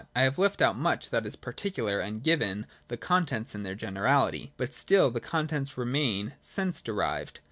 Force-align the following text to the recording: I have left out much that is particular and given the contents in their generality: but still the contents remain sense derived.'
I 0.15 0.23
have 0.23 0.39
left 0.39 0.63
out 0.63 0.75
much 0.75 1.11
that 1.11 1.27
is 1.27 1.35
particular 1.35 1.99
and 1.99 2.23
given 2.23 2.65
the 2.87 2.97
contents 2.97 3.53
in 3.53 3.61
their 3.61 3.75
generality: 3.75 4.51
but 4.57 4.73
still 4.73 5.11
the 5.11 5.19
contents 5.21 5.77
remain 5.77 6.33
sense 6.41 6.81
derived.' 6.81 7.39